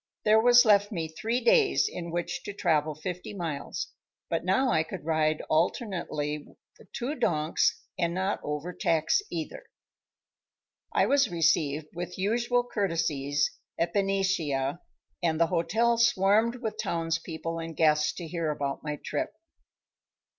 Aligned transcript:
There 0.25 0.41
was 0.41 0.65
left 0.65 0.91
me 0.91 1.07
three 1.07 1.41
days 1.41 1.87
in 1.87 2.09
which 2.09 2.41
to 2.45 2.53
travel 2.53 2.95
fifty 2.95 3.35
miles, 3.35 3.89
but 4.31 4.43
now 4.43 4.71
I 4.71 4.81
could 4.81 5.05
ride 5.05 5.41
alternately 5.47 6.47
the 6.79 6.87
two 6.91 7.13
donks 7.13 7.79
and 7.99 8.11
not 8.11 8.39
overtax 8.43 9.21
either. 9.29 9.63
I 10.91 11.05
was 11.05 11.29
received 11.29 11.89
with 11.93 12.17
usual 12.17 12.63
courtesies 12.67 13.51
at 13.79 13.93
Benicia, 13.93 14.79
and 15.21 15.39
the 15.39 15.45
hotel 15.53 15.99
swarmed 15.99 16.55
with 16.63 16.79
townspeople 16.81 17.59
and 17.59 17.77
guests 17.77 18.11
to 18.13 18.27
hear 18.27 18.49
about 18.49 18.79
my 18.83 18.97
trip. 19.05 19.29